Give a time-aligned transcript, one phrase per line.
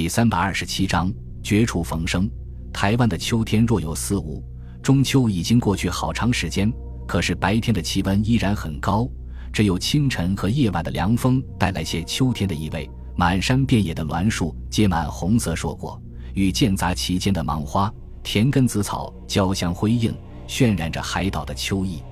[0.00, 1.12] 第三百二十七章
[1.42, 2.26] 绝处逢生。
[2.72, 4.42] 台湾的秋天若有似无，
[4.82, 6.72] 中秋已经过去好长时间，
[7.06, 9.06] 可是白天的气温依然很高，
[9.52, 12.88] 只有清晨和夜晚的凉风带来些秋天的意味。
[13.14, 16.00] 满山遍野的栾树结满红色硕果，
[16.32, 17.92] 与间杂其间的芒花、
[18.22, 20.14] 田根子草交相辉映，
[20.48, 22.02] 渲染着海岛的秋意。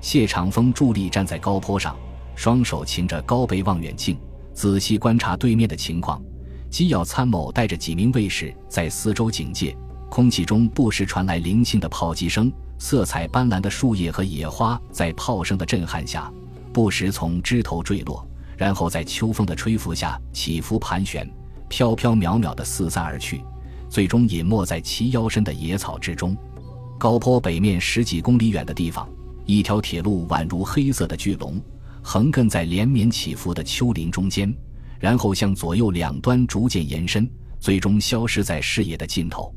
[0.00, 1.96] 谢长风伫立站在高坡上，
[2.34, 4.18] 双手擎着高倍望远镜，
[4.52, 6.20] 仔细观察对面的情况。
[6.70, 9.76] 机要参谋带着几名卫士在四周警戒，
[10.10, 16.32] 空气中不时传来零星的炮击声，色彩斑斓的树叶和野花在炮声的震撼下，
[16.72, 21.28] 不时从枝头坠落，然后在秋风的吹拂下起伏盘旋，
[21.68, 23.42] 飘飘渺渺地四散而去，
[23.88, 26.36] 最终隐没在齐腰深的野草之中。
[26.98, 29.08] 高坡北面十几公里远的地方，
[29.46, 31.60] 一条铁路宛如黑色的巨龙，
[32.02, 34.52] 横亘在连绵起伏的丘陵中间。
[34.98, 37.30] 然后向左右两端逐渐延伸，
[37.60, 39.54] 最终消失在视野的尽头。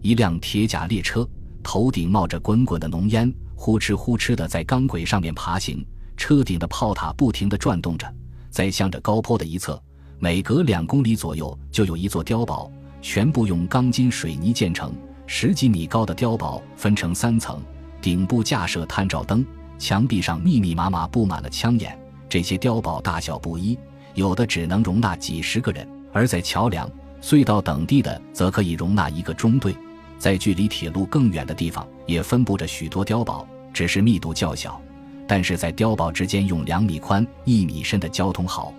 [0.00, 1.28] 一辆铁甲列车，
[1.62, 5.84] 头顶冒着滚滚的浓烟，呼哧呼哧地在钢轨上面爬行。
[6.16, 8.12] 车顶的炮塔不停地转动着，
[8.50, 9.80] 在向着高坡的一侧，
[10.18, 14.92] 每隔两公里左右就有一座碉堡，全部用钢筋水泥建成，
[15.26, 17.62] 十几米高的碉堡分成三层，
[18.02, 19.46] 顶部架设探照灯，
[19.78, 21.96] 墙壁上密密麻麻布满了枪眼。
[22.28, 23.78] 这些碉堡大小不一。
[24.14, 26.90] 有的只能容纳几十个人，而在桥梁、
[27.22, 29.74] 隧道等地的，则可以容纳一个中队。
[30.18, 34.80] 在距离铁路更远的地方，也分布着许多碉堡，只是密度较小。
[35.26, 38.72] 但是在碉堡之间用两米宽、一米深的交通壕。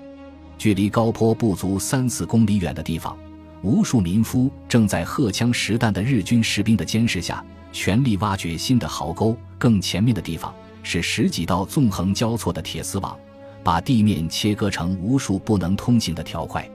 [0.58, 3.17] 距离高坡不足三四公里远的地方，
[3.61, 9.38] 无数民夫正在荷枪实弹的日军士兵的监视下，全力挖掘新的壕沟。
[9.58, 13.17] 更前面的地方是十几道纵横交错的铁丝网。
[13.63, 16.69] 把地面切割成无数不能通行的条块，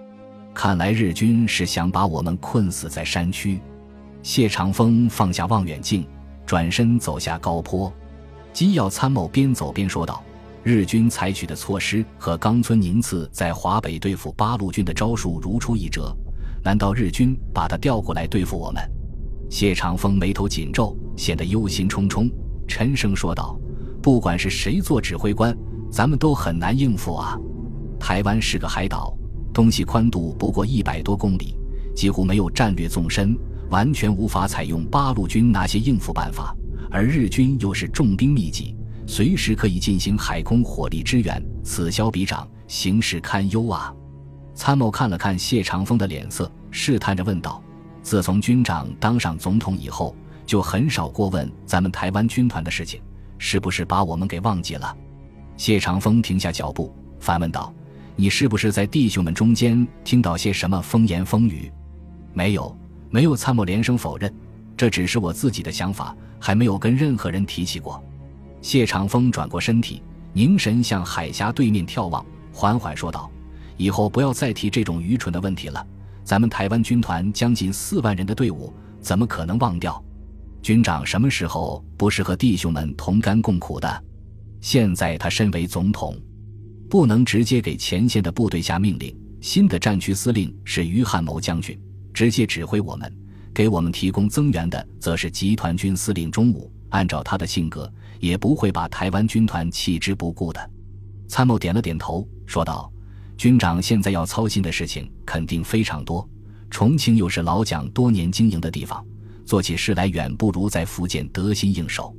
[0.52, 3.60] 看来日军是想把我们困死在山区。
[4.22, 6.06] 谢长风放下望远镜，
[6.46, 7.92] 转身走下高坡。
[8.52, 10.23] 机要参谋边走边说道
[10.62, 16.17] ：“日军采取的措施和冈村宁次在华北对付八路军的招数如出一辙，
[16.62, 18.83] 难道日军把他调过来对付我们？”
[19.50, 22.33] 谢长风眉头紧皱，显得忧心忡忡，
[22.67, 23.58] 沉声说道
[24.00, 25.56] ：“不管是谁做指挥官。”
[25.94, 27.38] 咱们都很难应付啊！
[28.00, 29.16] 台湾是个海岛，
[29.52, 31.56] 东西宽度不过一百多公里，
[31.94, 33.38] 几乎没有战略纵深，
[33.70, 36.52] 完全无法采用八路军那些应付办法。
[36.90, 38.74] 而日军又是重兵密集，
[39.06, 43.94] 随时可以进行海空火力支援，此消彼长，形势堪忧啊！
[44.52, 47.62] 参谋看了看谢长风的脸色，试探着问道
[48.02, 50.12] ：“自从军长当上总统以后，
[50.44, 53.00] 就很少过问咱们台湾军团的事情，
[53.38, 54.92] 是不是把我们给忘记了？”
[55.57, 57.73] 谢长风停下脚步，反问道
[58.17, 61.70] ：“你是不是在弟兄们中间听到些什么风言风语
[62.35, 62.77] ？”“没有，
[63.11, 64.33] 没有。”参谋连声否认
[64.77, 68.03] ，“这只是我自己的想法，还没有跟任何人提起过。”
[68.61, 73.31] 谢长风转过身体，凝神向海峡对面眺望，缓缓说道
[73.77, 75.86] ：“以后不要再提这种愚蠢的问题了。
[76.25, 80.03] 咱们台湾军团将近四万人的队伍，怎么可能忘掉？
[80.63, 84.05] 军长什么时候不是和弟兄们同甘共苦的？”
[84.64, 86.19] 现在他身为总统，
[86.89, 89.14] 不能直接给前线的部队下命令。
[89.42, 91.79] 新的战区司令是于汉谋将军，
[92.14, 93.14] 直接指挥我们，
[93.53, 96.73] 给我们提供增援的则是集团军司令钟武。
[96.89, 100.70] 按照他的性格，也不会把台湾军团弃之不顾的。
[101.29, 102.91] 参谋点了点头，说道
[103.36, 106.27] ：“军长现在要操心的事情肯定非常多。
[106.70, 109.05] 重庆又是老蒋多年经营的地方，
[109.45, 112.17] 做起事来远不如在福建得心应手。”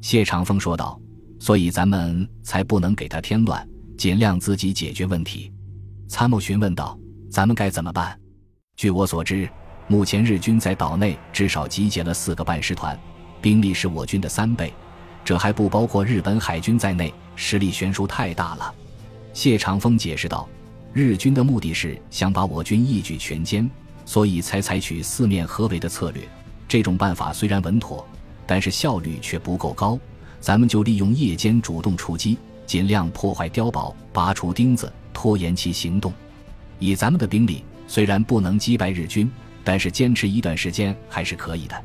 [0.00, 0.98] 谢长风说道。
[1.42, 5.52] 所以咱们才不能给他添乱，尽量自己解决问题。
[6.06, 6.96] 参谋询问道
[7.28, 8.16] ：“咱们该怎么办？”
[8.78, 9.50] 据我所知，
[9.88, 12.96] 目前日军在岛内至少集结了四个半师团，
[13.40, 14.72] 兵力是我军的三倍，
[15.24, 18.72] 这还不包括日本海军在内，实力悬殊太大了。
[19.32, 20.48] 谢长风解释道
[20.94, 23.68] ：“日军的目的是想把我军一举全歼，
[24.04, 26.22] 所以才采取四面合围的策略。
[26.68, 28.06] 这种办法虽然稳妥，
[28.46, 29.98] 但是效率却不够高。”
[30.42, 32.36] 咱们就利用夜间主动出击，
[32.66, 36.12] 尽量破坏碉堡，拔除钉子，拖延其行动。
[36.80, 39.30] 以咱们的兵力，虽然不能击败日军，
[39.62, 41.84] 但是坚持一段时间还是可以的。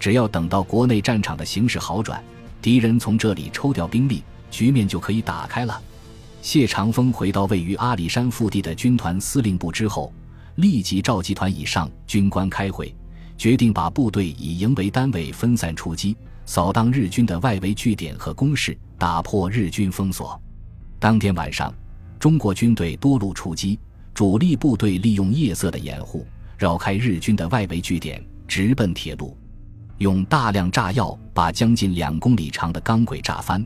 [0.00, 2.24] 只要等到国内战场的形势好转，
[2.62, 5.78] 敌人从这里抽调兵力，局面就可以打开了。
[6.40, 10.10] 谢长风回到位于阿里山腹地的军团司令部之后，
[10.54, 12.94] 立即召集团以上军官开会，
[13.36, 16.16] 决定把部队以营为单位分散出击。
[16.48, 20.40] 扫荡日军的外围据点和工事，打破日军封锁。
[20.98, 21.70] 当天晚上，
[22.18, 23.78] 中国军队多路出击，
[24.14, 29.36] 主力部队利用夜色的掩护，绕开日军的外围据点，直奔铁路，
[29.98, 33.62] 用大量炸药把将近两公里长的钢轨炸翻，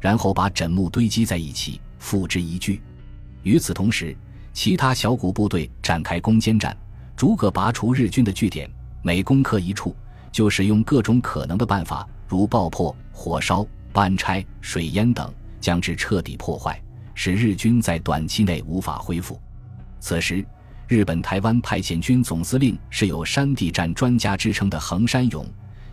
[0.00, 2.80] 然后把枕木堆积在一起，付之一炬。
[3.42, 4.16] 与此同时，
[4.52, 6.76] 其他小股部队展开攻坚战，
[7.16, 8.70] 逐个拔除日军的据点。
[9.02, 9.96] 每攻克一处，
[10.30, 16.80] 就使用各种可能的办法，如爆破、火烧、搬拆、水淹等，将之彻底破坏，
[17.12, 19.36] 使日军在短期内无法恢复。
[19.98, 20.46] 此时，
[20.86, 25.44] 日本台湾派遣军总司令是有山地战专家之称的横山勇，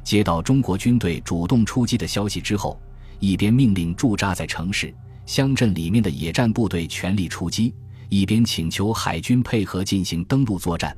[0.04, 2.80] 接到中国军队主动出击的消息之后，
[3.18, 4.94] 一边命令驻扎在城市、
[5.26, 7.74] 乡镇里面的野战部队全力出击。
[8.10, 10.96] 一边请求海军配合进行登陆作战。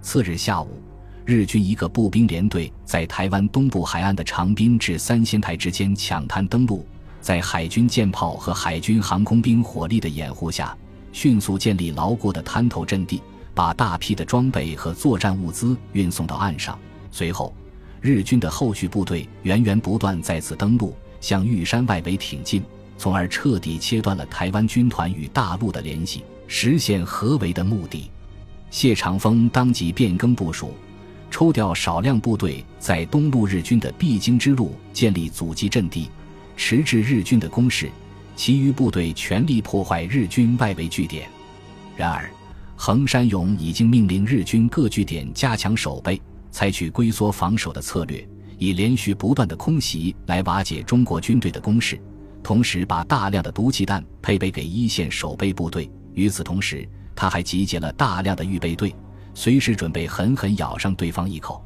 [0.00, 0.82] 次日下午，
[1.24, 6.84] 日军一个步兵连队在台湾东部海岸的长滨至三仙台之间抢滩登陆，
[7.20, 10.76] 在海军舰炮和海军航空兵火力的掩护下，
[11.12, 13.22] 迅速建立牢固的滩头阵地，
[13.54, 16.76] 把大批的装备和作战物资运送到岸上。
[17.12, 17.54] 随后，
[18.00, 22.64] 日军的后续部队源源不断再次登陆，向玉山外围挺进，
[22.98, 26.24] 从而彻底切断了台湾军团与大陆的联系。
[26.48, 28.10] 实现合围的目的，
[28.70, 30.74] 谢长风当即变更部署，
[31.32, 36.10] 抽调少量部队在东路日军的必经之路建立阻击阵地，
[36.58, 37.88] 迟滞日军的攻势；
[38.36, 41.26] 其余部队全力破坏日军外围据点。
[41.96, 42.30] 然而，
[42.76, 46.20] 横山勇已经命令日军各据点加强守备，
[46.50, 48.28] 采取龟缩防守的策略，
[48.58, 51.98] 以连续不断的空袭来瓦解中国军队的攻势，
[52.42, 55.90] 同时把大量的毒气弹配备给一线守备部队。
[56.12, 56.86] 与此同时，
[57.16, 58.94] 他还集结了大量的预备队，
[59.34, 61.64] 随时准备狠狠咬上对方一口。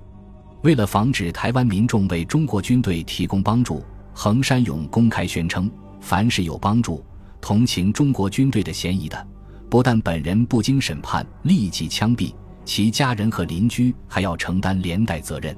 [0.62, 5.70] 为了防止台湾民众为中国军队提供帮助，横山勇公开宣称：
[6.00, 7.04] 凡是有帮助、
[7.40, 9.26] 同情中国军队的嫌疑的，
[9.68, 12.34] 不但本人不经审判立即枪毙，
[12.64, 15.56] 其家人和邻居还要承担连带责任。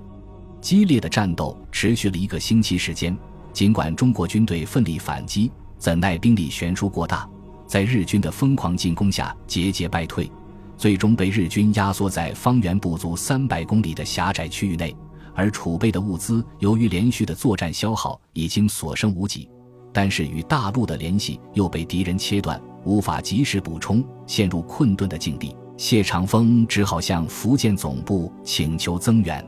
[0.61, 3.17] 激烈的战斗持续了一个星期时间，
[3.53, 7.27] 尽管中国军队奋力反击，怎奈兵力悬殊过大。
[7.67, 10.31] 在日军的疯狂进攻下，节节败退，
[10.79, 14.97] 最终被日军压缩在方圆不足三百公里的狭窄区域内。
[15.35, 19.49] 而储备的物资，由于连续的作战消耗，已经所剩无几。
[19.93, 25.57] 但是与大陆的联系又被敌人切断，无法及时补充，陷入困顿的境地。
[25.77, 29.45] 谢长风只好向福建总部请求增援。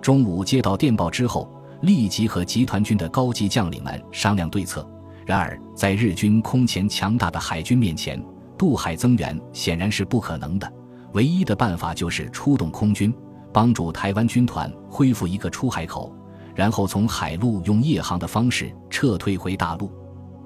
[0.00, 1.50] 中午接到电报之后，
[1.82, 4.88] 立即和集团军的高级将领们商量对策。
[5.26, 8.18] 然而，在日军空前强大的海军面前，
[8.58, 10.70] 渡海增援显然是不可能的。
[11.12, 13.14] 唯一的办法就是出动空军，
[13.52, 16.12] 帮助台湾军团恢复一个出海口，
[16.54, 19.90] 然后从海路用夜航的方式撤退回大陆。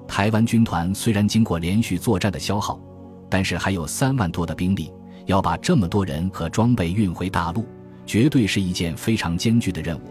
[0.07, 2.79] 台湾军团虽然经过连续作战的消耗，
[3.29, 4.93] 但是还有三万多的兵力，
[5.25, 7.65] 要把这么多人和装备运回大陆，
[8.05, 10.03] 绝对是一件非常艰巨的任务。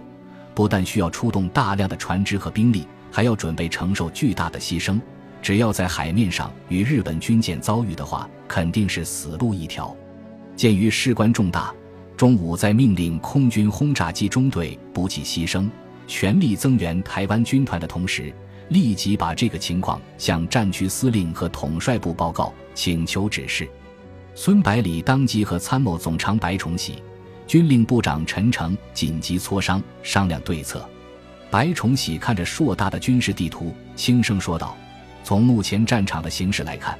[0.54, 2.87] 不但需要出动大量的船只和兵力。
[3.14, 4.99] 还要准备承受巨大的牺牲，
[5.43, 9.94] 只要在海面上与日本军舰遭遇的话，肯定是死路一条。
[10.55, 11.75] 鉴于事关重大，
[12.17, 15.69] 中午在命令空军轰炸机中队不计牺牲，
[16.06, 18.33] 全力增援台湾军团的同时，
[18.69, 23.69] 立即把这个情况向战区司令和统帅部报告，请求指示。
[24.35, 27.03] 孙百里当即和参谋总长白崇禧、
[27.47, 30.88] 军令部长陈诚紧急磋商，商量对策。
[31.50, 34.75] 白崇禧看着硕大的军事地图，轻声说道
[35.25, 36.99] ：“从目前战场的形势来看，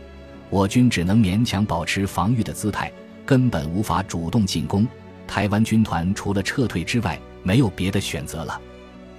[0.51, 2.93] 我军只能勉强保持防御的姿态，
[3.27, 4.87] 根本无法主动进攻。
[5.27, 8.61] 台湾军团除了撤退之外，没有别的选择了。”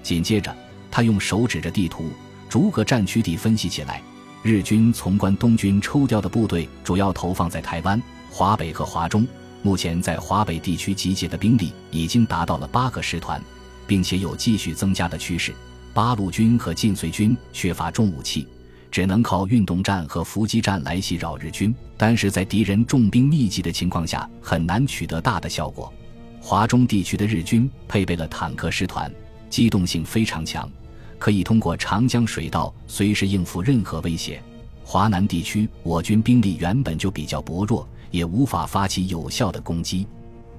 [0.04, 0.56] 紧接着，
[0.92, 2.12] 他用手指着地图，
[2.50, 4.02] 逐个战区地分析起来。
[4.42, 9.26] 日军从关东军抽调的部队，主要投放在台湾、华北和华中。
[9.62, 13.42] 目前在华北地区集结的兵力已经达到了八个师团。
[13.86, 15.54] 并且有继续增加的趋势。
[15.94, 18.48] 八路军和晋绥军缺乏重武器，
[18.94, 21.74] 只能靠运动战和伏击战来袭扰日军。
[21.98, 25.92] 但是在敌人重兵密集的情况下，很难取得大的效果。
[26.40, 29.12] 华中地区的日军配备了坦克师团，
[29.50, 30.70] 机动性非常强，
[31.18, 34.40] 可以通过长江水道随时应付任何威胁。
[34.84, 40.06] 华南地区我军兵力原本就比较薄弱，也无法发起有效的攻击。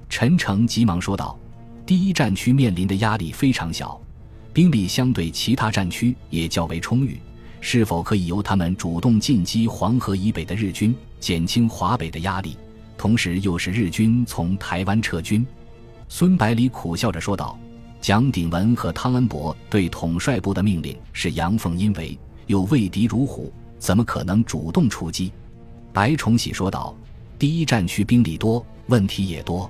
[0.09, 1.39] 陈诚急忙说道。
[1.85, 4.01] 第一战区面临的压力非常小，
[4.51, 7.19] 兵力相对其他战区也较为充裕，
[7.61, 12.55] 是否可以由他们主动进击黄河以北的日军，减轻华北的压力，
[12.97, 15.45] 同时又使日军从台湾撤军？
[16.07, 17.57] 孙百里苦笑着说道
[17.99, 25.31] ：“蒋鼎文和汤恩伯对统帅部的命令是阳奉阴违，又畏敌如虎，怎么可能主动出击？”
[25.91, 26.95] 白崇禧说道
[27.39, 29.69] ：“第一战区兵力多，问题也多。”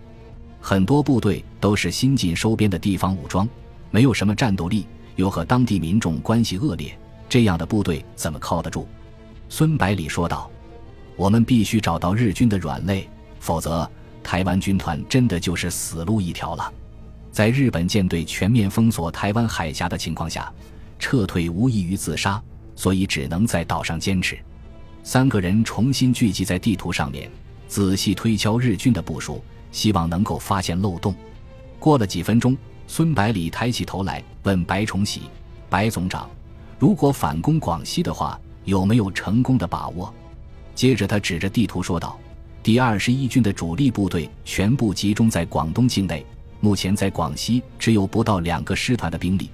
[0.59, 3.47] 很多部队都是新近收编的地方武装，
[3.91, 6.97] 没有什么战斗力，又和当地民众关系恶劣，
[7.29, 8.87] 这样的部队怎么靠得住？”
[9.49, 10.49] 孙百里说道
[11.15, 13.07] ：“我们必须找到日军的软肋，
[13.39, 13.89] 否则
[14.23, 16.73] 台湾军团真的就是死路一条了。
[17.31, 20.51] 在日本舰队全面封锁台湾海峡的情况下，
[20.97, 22.41] 撤退无异于自杀，
[22.75, 24.37] 所以只能在岛上坚持。”
[25.03, 27.29] 三个人重新聚集在地图上面，
[27.67, 31.13] 仔细推敲日军的部署，希望能够发现漏洞。
[31.77, 35.23] 过了几分钟，孙百里抬起头来问白崇禧
[35.69, 36.27] ：“白总长，
[36.77, 40.13] 如果反攻广西的话，有没有成功的把握？”
[40.75, 42.17] 接着他指着地图说道
[42.61, 46.25] ：“第二十一军的主力部队全部集中在广东境内，
[46.59, 49.49] 目前在广西只有不到两个师团的兵力。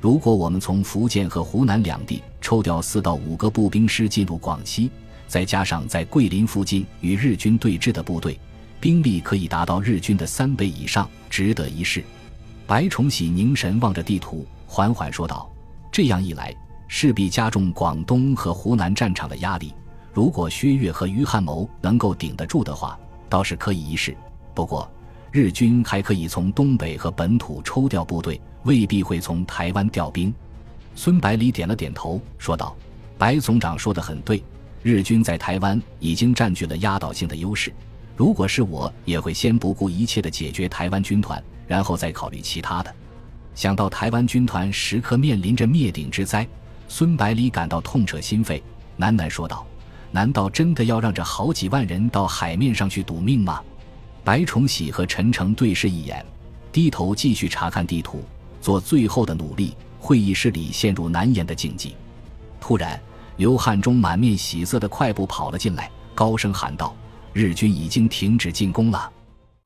[0.00, 4.90] 如果我们从福建和湖南两地……”抽调四到五个步兵师进入广西，
[5.28, 8.40] 再加上在桂林附近与日军对峙的部队，
[8.80, 12.02] 兵力可以达到日军的三倍以上，值得一试。
[12.66, 15.48] 白崇禧凝神望着地图，缓缓说道
[15.92, 16.54] ：“这样一来，
[16.86, 19.74] 势必加重广东和湖南战场的压力。
[20.12, 24.16] 如果薛岳和于汉谋能够顶得住的话，倒是可以一试。
[24.54, 24.90] 不过，
[25.30, 30.32] 日军还可以从东北和本土抽调部队，未必会从台湾调兵。”
[30.96, 32.76] 孙百里点了点头，说道
[33.16, 34.42] ：“白总长说的很对，
[34.82, 37.72] 日军在台湾已经占据了压倒性的优势。
[38.16, 42.94] 如果是我，也会先不顾一切的解决台湾军团，然后再考虑其他的。”
[43.60, 46.48] 想到台湾军团时刻面临着灭顶之灾，
[46.88, 48.58] 孙百里感到痛彻心扉，
[48.98, 49.66] 喃喃说道
[50.10, 53.60] ：“难道真的要让这好几万人到海面上去赌命吗？”
[54.24, 56.24] 白崇禧和陈诚对视一眼，
[56.72, 58.24] 低头继续查看地图，
[58.62, 59.74] 做最后的努力。
[59.98, 61.92] 会议室里陷入难言的静寂。
[62.62, 62.98] 突然，
[63.36, 66.96] 刘汉忠满面喜色的快步跑了进来，高声喊道
[67.34, 69.12] ：“日军已经停止进攻了。”